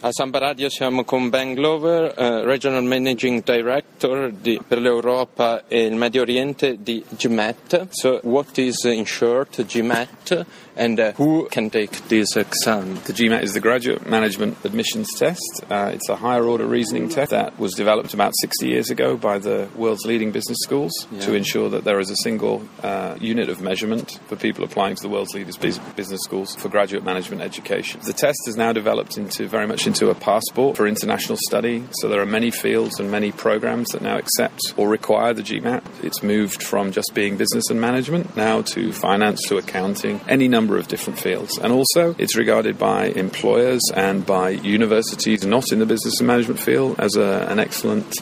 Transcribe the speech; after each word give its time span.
A 0.00 0.12
Samba 0.12 0.38
Radio 0.38 0.68
siamo 0.68 1.02
con 1.02 1.28
Ben 1.28 1.54
Glover, 1.54 2.14
uh, 2.16 2.44
Regional 2.44 2.84
Managing 2.84 3.42
Director 3.42 4.30
di, 4.30 4.60
per 4.64 4.78
l'Europa 4.78 5.64
e 5.66 5.86
il 5.86 5.96
Medio 5.96 6.22
Oriente 6.22 6.80
di 6.80 7.04
GMAT. 7.08 7.88
So 7.90 8.20
what 8.22 8.56
is 8.58 8.84
in 8.84 9.04
short 9.04 9.60
GMAT 9.60 10.46
and 10.76 11.00
uh, 11.00 11.12
who 11.16 11.48
can 11.50 11.68
take 11.68 12.06
this 12.06 12.36
exam? 12.36 13.00
The 13.06 13.12
GMAT 13.12 13.42
is 13.42 13.54
the 13.54 13.60
Graduate 13.60 14.06
Management 14.06 14.64
Admissions 14.64 15.08
Test. 15.18 15.64
Uh, 15.68 15.90
it's 15.92 16.08
a 16.08 16.14
higher 16.14 16.44
order 16.44 16.64
reasoning 16.64 17.08
test 17.08 17.32
that 17.32 17.58
was 17.58 17.74
developed 17.74 18.14
about 18.14 18.34
60 18.40 18.68
years 18.68 18.90
ago 18.90 19.16
by 19.16 19.40
the 19.40 19.68
world's 19.74 20.06
leading 20.06 20.30
business 20.30 20.58
schools 20.62 20.92
yeah. 21.10 21.20
to 21.22 21.34
ensure 21.34 21.68
that 21.70 21.82
there 21.82 21.98
is 21.98 22.08
a 22.08 22.16
single 22.22 22.62
uh, 22.84 23.16
unit 23.20 23.48
of 23.48 23.60
measurement 23.60 24.20
for 24.28 24.36
people 24.36 24.62
applying 24.62 24.94
to 24.94 25.02
the 25.02 25.08
world's 25.08 25.34
leading 25.34 25.52
business 25.96 26.20
schools 26.22 26.54
for 26.54 26.68
graduate 26.68 27.02
management 27.02 27.42
education. 27.42 28.00
The 28.04 28.12
test 28.12 28.38
has 28.46 28.56
now 28.56 28.72
developed 28.72 29.18
into 29.18 29.48
very 29.48 29.66
much 29.66 29.87
into 29.88 30.10
a 30.10 30.14
passport 30.14 30.76
for 30.76 30.86
international 30.86 31.38
study. 31.48 31.82
So 31.92 32.08
there 32.08 32.20
are 32.20 32.26
many 32.26 32.50
fields 32.50 33.00
and 33.00 33.10
many 33.10 33.32
programs 33.32 33.88
that 33.88 34.02
now 34.02 34.18
accept 34.18 34.60
or 34.76 34.88
require 34.88 35.32
the 35.32 35.42
GMAT. 35.42 35.82
It's 36.04 36.22
moved 36.22 36.62
from 36.62 36.92
just 36.92 37.12
being 37.14 37.38
business 37.38 37.70
and 37.70 37.80
management 37.80 38.36
now 38.36 38.62
to 38.74 38.92
finance 38.92 39.40
to 39.48 39.56
accounting, 39.56 40.20
any 40.28 40.46
number 40.46 40.76
of 40.76 40.88
different 40.88 41.18
fields. 41.18 41.58
And 41.58 41.72
also, 41.72 42.14
it's 42.18 42.36
regarded 42.36 42.78
by 42.78 43.06
employers 43.06 43.80
and 43.94 44.24
by 44.26 44.50
universities 44.50 45.44
not 45.46 45.72
in 45.72 45.78
the 45.78 45.86
business 45.86 46.20
and 46.20 46.26
management 46.26 46.60
field 46.60 47.00
as 47.00 47.16
a, 47.16 47.46
an 47.48 47.58
excellent 47.58 48.14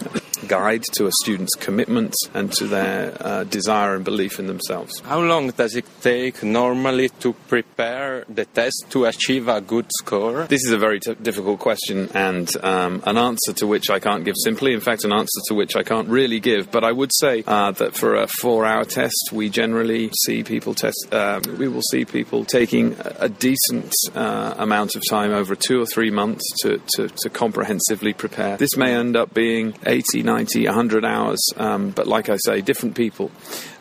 guide 0.46 0.82
to 0.94 1.06
a 1.06 1.12
student's 1.22 1.54
commitment 1.54 2.14
and 2.34 2.52
to 2.52 2.66
their 2.66 3.16
uh, 3.20 3.44
desire 3.44 3.94
and 3.94 4.04
belief 4.04 4.38
in 4.38 4.46
themselves. 4.46 5.00
How 5.00 5.20
long 5.20 5.50
does 5.50 5.76
it 5.76 5.86
take 6.00 6.42
normally 6.42 7.08
to 7.20 7.32
prepare 7.48 8.24
the 8.28 8.44
test 8.44 8.86
to 8.90 9.04
achieve 9.04 9.48
a 9.48 9.60
good 9.60 9.86
score? 10.00 10.44
This 10.44 10.64
is 10.64 10.72
a 10.72 10.78
very 10.78 11.00
t- 11.00 11.14
difficult 11.14 11.60
question 11.60 12.08
and 12.14 12.48
um, 12.64 13.02
an 13.06 13.16
answer 13.16 13.52
to 13.54 13.66
which 13.66 13.90
I 13.90 13.98
can't 13.98 14.24
give 14.24 14.34
simply. 14.42 14.72
In 14.72 14.80
fact, 14.80 15.04
an 15.04 15.12
answer 15.12 15.40
to 15.48 15.54
which 15.54 15.76
I 15.76 15.82
can't 15.82 16.08
really 16.08 16.40
give. 16.40 16.70
But 16.70 16.84
I 16.84 16.92
would 16.92 17.10
say 17.14 17.42
uh, 17.46 17.72
that 17.72 17.94
for 17.94 18.14
a 18.14 18.26
four-hour 18.40 18.84
test, 18.84 19.30
we 19.32 19.48
generally 19.48 20.10
see 20.24 20.42
people 20.42 20.74
test. 20.74 21.08
Uh, 21.10 21.40
we 21.58 21.68
will 21.68 21.82
see 21.82 22.04
people 22.04 22.44
taking 22.44 22.96
a, 23.00 23.28
decent 23.28 23.92
uh, 24.14 24.54
amount 24.56 24.96
of 24.96 25.02
time 25.10 25.32
over 25.32 25.54
two 25.54 25.80
or 25.80 25.86
three 25.86 26.10
months 26.10 26.42
to, 26.62 26.80
to, 26.94 27.08
to 27.08 27.28
comprehensively 27.28 28.12
prepare. 28.12 28.56
This 28.56 28.76
may 28.76 28.94
end 28.94 29.16
up 29.16 29.34
being 29.34 29.74
80, 29.84 30.22
90, 30.22 30.35
100 30.44 31.04
hours, 31.04 31.44
um, 31.56 31.90
but 31.90 32.06
like 32.06 32.28
I 32.28 32.36
say, 32.36 32.60
different 32.60 32.96
people 32.96 33.30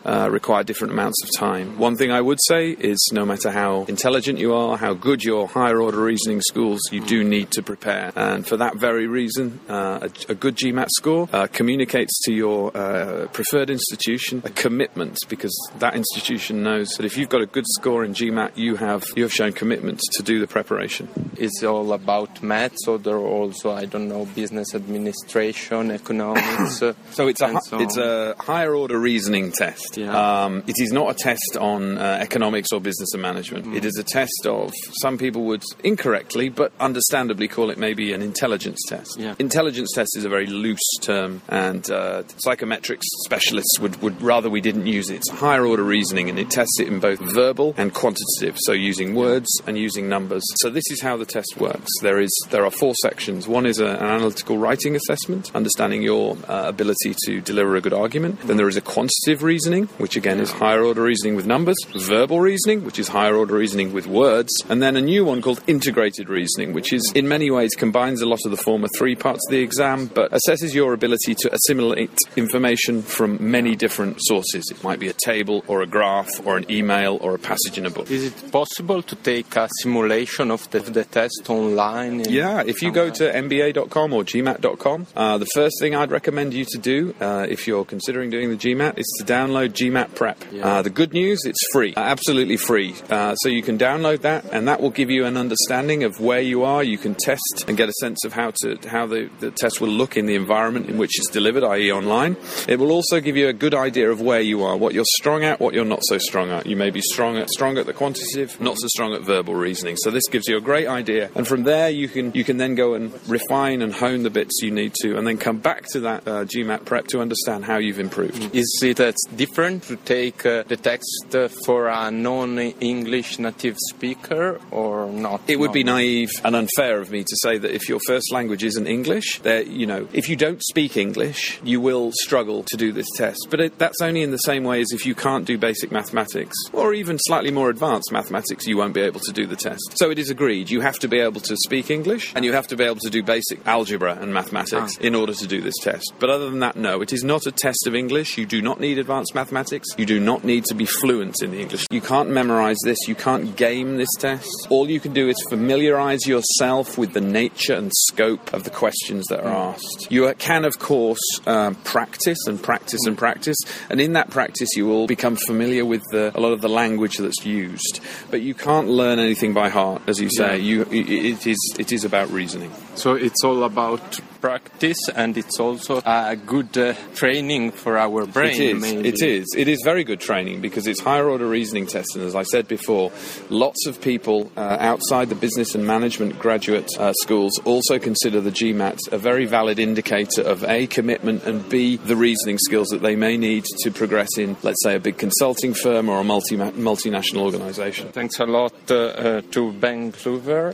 uh, 0.06 0.28
require 0.30 0.62
different 0.62 0.92
amounts 0.92 1.22
of 1.24 1.30
time. 1.36 1.78
One 1.78 1.96
thing 1.96 2.12
I 2.12 2.20
would 2.20 2.38
say 2.46 2.70
is 2.70 3.10
no 3.12 3.26
matter 3.26 3.50
how 3.50 3.84
intelligent 3.88 4.38
you 4.38 4.54
are, 4.54 4.76
how 4.76 4.94
good 4.94 5.24
your 5.24 5.48
higher 5.48 5.80
order 5.80 5.98
reasoning 5.98 6.40
schools, 6.40 6.80
you 6.92 7.00
do 7.00 7.24
need 7.24 7.50
to 7.52 7.62
prepare. 7.62 8.12
And 8.14 8.46
for 8.46 8.56
that 8.56 8.76
very 8.76 9.06
reason, 9.06 9.60
uh, 9.68 10.08
a, 10.28 10.32
a, 10.32 10.34
good 10.34 10.56
GMAT 10.56 10.88
score 10.90 11.28
uh, 11.32 11.48
communicates 11.48 12.18
to 12.24 12.32
your 12.32 12.76
uh, 12.76 13.26
preferred 13.32 13.68
institution 13.68 14.42
a 14.44 14.50
commitment 14.50 15.18
because 15.28 15.54
that 15.78 15.94
institution 15.96 16.62
knows 16.62 16.88
that 16.90 17.04
if 17.04 17.16
you've 17.16 17.28
got 17.28 17.40
a 17.40 17.46
good 17.46 17.66
score 17.66 18.04
in 18.04 18.14
GMAT, 18.14 18.56
you 18.56 18.76
have 18.76 19.04
you 19.16 19.24
have 19.24 19.32
shown 19.32 19.52
commitment 19.52 20.00
to 20.12 20.22
do 20.22 20.38
the 20.38 20.46
preparation. 20.46 21.08
It's 21.36 21.62
all 21.64 21.92
about 21.92 22.42
maths, 22.42 22.86
or 22.86 22.98
there 22.98 23.16
are 23.16 23.26
also 23.26 23.72
I 23.72 23.86
don't 23.86 24.08
know 24.08 24.26
business 24.26 24.74
administration, 24.74 25.90
economics. 25.90 26.45
So 26.70 27.28
it's 27.28 27.40
a 27.40 27.60
so 27.62 27.80
it's 27.80 27.96
a 27.96 28.34
higher 28.38 28.74
order 28.74 28.98
reasoning 28.98 29.52
test. 29.52 29.96
Yeah. 29.96 30.44
Um, 30.44 30.62
it 30.66 30.76
is 30.78 30.92
not 30.92 31.10
a 31.10 31.14
test 31.14 31.56
on 31.58 31.98
uh, 31.98 32.18
economics 32.20 32.72
or 32.72 32.80
business 32.80 33.12
and 33.12 33.22
management. 33.22 33.66
Mm. 33.66 33.76
It 33.76 33.84
is 33.84 33.96
a 33.98 34.04
test 34.04 34.46
of, 34.46 34.72
some 35.00 35.18
people 35.18 35.44
would 35.44 35.62
incorrectly, 35.82 36.48
but 36.48 36.72
understandably 36.80 37.48
call 37.48 37.70
it 37.70 37.78
maybe 37.78 38.12
an 38.12 38.22
intelligence 38.22 38.78
test. 38.88 39.18
Yeah. 39.18 39.34
Intelligence 39.38 39.92
test 39.94 40.16
is 40.16 40.24
a 40.24 40.28
very 40.28 40.46
loose 40.46 40.88
term, 41.00 41.42
and 41.48 41.88
uh, 41.90 42.22
psychometrics 42.44 43.04
specialists 43.24 43.78
would, 43.80 44.00
would 44.02 44.20
rather 44.22 44.50
we 44.50 44.60
didn't 44.60 44.86
use 44.86 45.10
it. 45.10 45.16
It's 45.16 45.30
higher 45.30 45.66
order 45.66 45.82
reasoning, 45.82 46.28
and 46.28 46.38
it 46.38 46.50
tests 46.50 46.78
it 46.80 46.88
in 46.88 47.00
both 47.00 47.20
verbal 47.20 47.74
and 47.76 47.92
quantitative, 47.92 48.56
so 48.58 48.72
using 48.72 49.14
words 49.14 49.48
and 49.66 49.78
using 49.78 50.08
numbers. 50.08 50.42
So 50.56 50.70
this 50.70 50.84
is 50.90 51.00
how 51.00 51.16
the 51.16 51.26
test 51.26 51.56
works. 51.58 51.88
There 52.02 52.20
is 52.20 52.30
there 52.50 52.64
are 52.64 52.70
four 52.70 52.94
sections. 53.02 53.48
One 53.48 53.66
is 53.66 53.80
a, 53.80 53.86
an 53.86 54.06
analytical 54.06 54.58
writing 54.58 54.96
assessment, 54.96 55.54
understanding 55.54 56.02
your 56.02 56.35
uh, 56.48 56.64
ability 56.66 57.14
to 57.24 57.40
deliver 57.40 57.76
a 57.76 57.80
good 57.80 57.92
argument. 57.92 58.40
Then 58.42 58.56
there 58.56 58.68
is 58.68 58.76
a 58.76 58.80
quantitative 58.80 59.42
reasoning, 59.42 59.86
which 59.98 60.16
again 60.16 60.40
is 60.40 60.50
higher 60.52 60.82
order 60.82 61.02
reasoning 61.02 61.36
with 61.36 61.46
numbers, 61.46 61.76
verbal 61.94 62.40
reasoning, 62.40 62.84
which 62.84 62.98
is 62.98 63.08
higher 63.08 63.34
order 63.34 63.54
reasoning 63.54 63.92
with 63.92 64.06
words, 64.06 64.52
and 64.68 64.82
then 64.82 64.96
a 64.96 65.00
new 65.00 65.24
one 65.24 65.42
called 65.42 65.62
integrated 65.66 66.28
reasoning, 66.28 66.72
which 66.72 66.92
is 66.92 67.12
in 67.14 67.28
many 67.28 67.50
ways 67.50 67.74
combines 67.74 68.22
a 68.22 68.26
lot 68.26 68.40
of 68.44 68.50
the 68.50 68.56
former 68.56 68.88
three 68.96 69.16
parts 69.16 69.40
of 69.46 69.50
the 69.50 69.60
exam, 69.60 70.06
but 70.06 70.30
assesses 70.32 70.74
your 70.74 70.92
ability 70.92 71.34
to 71.34 71.52
assimilate 71.52 72.16
information 72.36 73.02
from 73.02 73.38
many 73.40 73.74
different 73.74 74.16
sources. 74.20 74.64
It 74.70 74.82
might 74.84 75.00
be 75.00 75.08
a 75.08 75.12
table 75.12 75.64
or 75.66 75.82
a 75.82 75.86
graph 75.86 76.46
or 76.46 76.56
an 76.56 76.70
email 76.70 77.18
or 77.20 77.34
a 77.34 77.38
passage 77.38 77.78
in 77.78 77.86
a 77.86 77.90
book. 77.90 78.10
Is 78.10 78.24
it 78.24 78.52
possible 78.52 79.02
to 79.02 79.16
take 79.16 79.56
a 79.56 79.68
simulation 79.80 80.50
of 80.50 80.70
the, 80.70 80.80
the 80.80 81.04
test 81.04 81.48
online? 81.48 82.20
Yeah, 82.30 82.62
if 82.66 82.82
you 82.82 82.92
go 82.92 83.10
to 83.10 83.24
mba.com 83.32 84.12
or 84.12 84.22
gmat.com, 84.24 85.06
uh, 85.16 85.38
the 85.38 85.46
first 85.46 85.76
thing 85.80 85.94
I'd 85.94 86.10
recommend 86.10 86.25
you 86.26 86.64
to 86.64 86.78
do 86.78 87.14
uh, 87.20 87.46
if 87.48 87.66
you're 87.66 87.84
considering 87.84 88.30
doing 88.30 88.50
the 88.50 88.56
GMAT 88.56 88.98
is 88.98 89.06
to 89.18 89.24
download 89.24 89.70
GMAT 89.70 90.14
Prep. 90.14 90.44
Yeah. 90.50 90.66
Uh, 90.66 90.82
the 90.82 90.90
good 90.90 91.12
news, 91.12 91.40
it's 91.44 91.64
free, 91.72 91.94
uh, 91.94 92.00
absolutely 92.00 92.56
free. 92.56 92.94
Uh, 93.08 93.34
so 93.36 93.48
you 93.48 93.62
can 93.62 93.78
download 93.78 94.22
that, 94.22 94.44
and 94.52 94.66
that 94.68 94.80
will 94.80 94.90
give 94.90 95.10
you 95.10 95.24
an 95.24 95.36
understanding 95.36 96.02
of 96.04 96.20
where 96.20 96.40
you 96.40 96.64
are. 96.64 96.82
You 96.82 96.98
can 96.98 97.14
test 97.14 97.64
and 97.68 97.76
get 97.76 97.88
a 97.88 97.92
sense 98.00 98.24
of 98.24 98.32
how 98.32 98.52
to 98.62 98.78
how 98.88 99.06
the, 99.06 99.30
the 99.40 99.50
test 99.50 99.80
will 99.80 99.88
look 99.88 100.16
in 100.16 100.26
the 100.26 100.34
environment 100.34 100.88
in 100.88 100.98
which 100.98 101.18
it's 101.18 101.30
delivered, 101.30 101.62
i.e., 101.64 101.92
online. 101.92 102.36
It 102.68 102.78
will 102.78 102.90
also 102.90 103.20
give 103.20 103.36
you 103.36 103.48
a 103.48 103.52
good 103.52 103.74
idea 103.74 104.10
of 104.10 104.20
where 104.20 104.40
you 104.40 104.64
are, 104.64 104.76
what 104.76 104.94
you're 104.94 105.04
strong 105.16 105.44
at, 105.44 105.60
what 105.60 105.74
you're 105.74 105.84
not 105.84 106.02
so 106.02 106.18
strong 106.18 106.50
at. 106.50 106.66
You 106.66 106.76
may 106.76 106.90
be 106.90 107.00
strong 107.00 107.36
at 107.36 107.50
strong 107.50 107.78
at 107.78 107.86
the 107.86 107.92
quantitative, 107.92 108.60
not 108.60 108.78
so 108.78 108.88
strong 108.88 109.14
at 109.14 109.22
verbal 109.22 109.54
reasoning. 109.54 109.96
So 109.96 110.10
this 110.10 110.26
gives 110.28 110.48
you 110.48 110.56
a 110.56 110.60
great 110.60 110.88
idea, 110.88 111.30
and 111.34 111.46
from 111.46 111.62
there 111.62 111.88
you 111.88 112.08
can 112.08 112.32
you 112.34 112.44
can 112.44 112.56
then 112.56 112.74
go 112.74 112.94
and 112.94 113.12
refine 113.28 113.82
and 113.82 113.94
hone 113.94 114.22
the 114.22 114.30
bits 114.30 114.60
you 114.62 114.70
need 114.70 114.94
to, 115.02 115.16
and 115.16 115.26
then 115.26 115.38
come 115.38 115.58
back 115.58 115.84
to 115.92 116.00
that 116.00 116.15
uh, 116.26 116.44
GMAT 116.44 116.84
prep 116.84 117.06
to 117.08 117.20
understand 117.20 117.64
how 117.64 117.78
you've 117.78 118.00
improved. 118.00 118.54
Is 118.54 118.80
it 118.82 118.96
different? 119.36 119.56
different 119.56 119.82
to 119.84 119.96
take 120.04 120.44
uh, 120.44 120.62
the 120.64 120.76
text 120.76 121.34
for 121.64 121.86
a 121.88 122.10
non-English 122.10 123.38
native 123.38 123.76
speaker 123.90 124.60
or 124.70 125.06
not? 125.06 125.40
It 125.48 125.58
would 125.58 125.72
be 125.72 125.82
naive 125.82 126.30
and 126.44 126.54
unfair 126.54 127.00
of 127.00 127.10
me 127.10 127.24
to 127.24 127.36
say 127.42 127.58
that 127.58 127.74
if 127.74 127.88
your 127.88 128.00
first 128.06 128.32
language 128.32 128.62
isn't 128.62 128.86
English, 128.86 129.40
that 129.40 129.68
you 129.68 129.86
know, 129.86 130.06
if 130.12 130.28
you 130.28 130.36
don't 130.36 130.62
speak 130.62 130.96
English, 130.96 131.58
you 131.64 131.80
will 131.80 132.12
struggle 132.12 132.64
to 132.64 132.76
do 132.76 132.92
this 132.92 133.06
test. 133.16 133.46
But 133.50 133.60
it, 133.60 133.78
that's 133.78 134.00
only 134.02 134.22
in 134.22 134.30
the 134.30 134.38
same 134.38 134.64
way 134.64 134.80
as 134.80 134.92
if 134.92 135.06
you 135.06 135.14
can't 135.14 135.46
do 135.46 135.58
basic 135.58 135.90
mathematics 135.90 136.56
or 136.72 136.92
even 136.92 137.18
slightly 137.18 137.50
more 137.50 137.70
advanced 137.70 138.12
mathematics, 138.12 138.66
you 138.66 138.76
won't 138.76 138.94
be 138.94 139.00
able 139.00 139.20
to 139.20 139.32
do 139.32 139.46
the 139.46 139.56
test. 139.56 139.82
So 139.94 140.10
it 140.10 140.18
is 140.18 140.30
agreed. 140.30 140.70
You 140.70 140.80
have 140.82 140.98
to 140.98 141.08
be 141.08 141.18
able 141.18 141.40
to 141.40 141.56
speak 141.64 141.90
English 141.90 142.32
and 142.36 142.44
you 142.44 142.52
have 142.52 142.66
to 142.68 142.76
be 142.76 142.84
able 142.84 143.00
to 143.00 143.10
do 143.10 143.22
basic 143.22 143.66
algebra 143.66 144.18
and 144.20 144.34
mathematics 144.34 144.96
ah. 144.98 145.06
in 145.06 145.14
order 145.14 145.32
to 145.32 145.46
do 145.46 145.60
this 145.60 145.78
test. 145.80 146.05
But 146.18 146.30
other 146.30 146.50
than 146.50 146.60
that, 146.60 146.76
no, 146.76 147.00
it 147.00 147.12
is 147.12 147.24
not 147.24 147.46
a 147.46 147.52
test 147.52 147.86
of 147.86 147.94
English. 147.94 148.38
You 148.38 148.46
do 148.46 148.62
not 148.62 148.80
need 148.80 148.98
advanced 148.98 149.34
mathematics. 149.34 149.88
You 149.96 150.06
do 150.06 150.20
not 150.20 150.44
need 150.44 150.64
to 150.66 150.74
be 150.74 150.86
fluent 150.86 151.42
in 151.42 151.50
the 151.50 151.60
English. 151.60 151.86
You 151.90 152.00
can't 152.00 152.30
memorize 152.30 152.78
this. 152.84 152.98
You 153.06 153.14
can't 153.14 153.56
game 153.56 153.96
this 153.96 154.08
test. 154.18 154.50
All 154.70 154.88
you 154.88 155.00
can 155.00 155.12
do 155.12 155.28
is 155.28 155.36
familiarize 155.48 156.26
yourself 156.26 156.98
with 156.98 157.12
the 157.12 157.20
nature 157.20 157.74
and 157.74 157.92
scope 157.94 158.52
of 158.52 158.64
the 158.64 158.70
questions 158.70 159.26
that 159.26 159.40
are 159.40 159.72
asked. 159.72 160.08
You 160.10 160.32
can, 160.38 160.64
of 160.64 160.78
course, 160.78 161.20
um, 161.46 161.74
practice 161.76 162.38
and 162.46 162.62
practice 162.62 163.00
and 163.06 163.16
practice, 163.16 163.58
and 163.90 164.00
in 164.00 164.12
that 164.14 164.30
practice, 164.30 164.70
you 164.76 164.86
will 164.86 165.06
become 165.06 165.36
familiar 165.36 165.84
with 165.84 166.02
the, 166.10 166.32
a 166.34 166.40
lot 166.40 166.52
of 166.52 166.60
the 166.60 166.68
language 166.68 167.18
that's 167.18 167.44
used. 167.44 168.00
But 168.30 168.42
you 168.42 168.54
can't 168.54 168.88
learn 168.88 169.18
anything 169.18 169.52
by 169.52 169.68
heart, 169.68 170.02
as 170.06 170.20
you 170.20 170.28
say. 170.30 170.58
Yeah. 170.58 170.82
You, 170.82 170.82
it 170.90 171.46
is 171.46 171.58
it 171.78 171.92
is 171.92 172.04
about 172.04 172.30
reasoning. 172.30 172.72
So 172.94 173.14
it's 173.14 173.44
all 173.44 173.64
about 173.64 174.20
practice, 174.40 175.08
and 175.14 175.36
it's 175.36 175.58
also 175.60 176.00
a 176.04 176.36
good 176.36 176.76
uh, 176.76 176.94
training 177.14 177.72
for 177.72 177.98
our 177.98 178.26
brain. 178.26 178.60
It 178.60 178.60
is. 178.60 178.80
Maybe. 178.80 179.08
It 179.08 179.22
is. 179.22 179.46
It 179.56 179.68
is 179.68 179.80
very 179.84 180.04
good 180.04 180.20
training 180.20 180.60
because 180.60 180.86
it's 180.86 181.00
higher 181.00 181.28
order 181.28 181.48
reasoning 181.48 181.86
tests, 181.86 182.14
and 182.14 182.24
as 182.24 182.34
I 182.34 182.42
said 182.44 182.68
before, 182.68 183.12
lots 183.50 183.86
of 183.86 184.00
people 184.00 184.50
uh, 184.56 184.76
outside 184.80 185.28
the 185.28 185.34
business 185.34 185.74
and 185.74 185.86
management 185.86 186.38
graduate 186.38 186.88
uh, 186.98 187.12
schools 187.22 187.58
also 187.64 187.98
consider 187.98 188.40
the 188.40 188.50
GMAT 188.50 188.98
a 189.12 189.18
very 189.18 189.46
valid 189.46 189.78
indicator 189.78 190.42
of 190.42 190.64
a 190.64 190.86
commitment 190.86 191.44
and 191.44 191.68
b 191.68 191.96
the 191.96 192.16
reasoning 192.16 192.58
skills 192.58 192.88
that 192.88 193.02
they 193.02 193.16
may 193.16 193.36
need 193.36 193.64
to 193.82 193.90
progress 193.90 194.28
in, 194.38 194.56
let's 194.62 194.82
say, 194.82 194.94
a 194.96 195.00
big 195.00 195.18
consulting 195.18 195.74
firm 195.74 196.08
or 196.08 196.20
a 196.20 196.24
multi 196.24 196.56
multinational 196.56 197.42
organisation. 197.42 198.08
Thanks 198.12 198.38
a 198.40 198.46
lot 198.46 198.74
uh, 198.90 198.94
uh, 198.94 199.40
to 199.52 199.72
Ben 199.72 200.10
Glover. 200.10 200.64